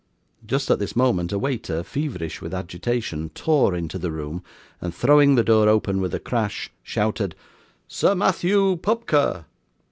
Just 0.43 0.71
at 0.71 0.79
this 0.79 0.95
moment, 0.95 1.31
a 1.31 1.37
waiter, 1.37 1.83
feverish 1.83 2.41
with 2.41 2.55
agitation, 2.55 3.29
tore 3.35 3.75
into 3.75 3.99
the 3.99 4.11
room, 4.11 4.43
and 4.81 4.95
throwing 4.95 5.35
the 5.35 5.43
door 5.43 5.69
open 5.69 6.01
with 6.01 6.15
a 6.15 6.19
crash, 6.19 6.71
shouted 6.81 7.35
'Sir 7.87 8.15
Matthew 8.15 8.77
Pupker! 8.77 9.45